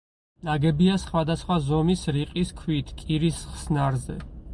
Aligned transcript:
ნაგებია 0.47 0.95
სხვადასხვა 1.01 1.57
ზომის, 1.65 2.05
რიყის 2.15 2.53
ქვით 2.61 2.91
კირის 3.03 3.43
ხსნარზე. 3.53 4.17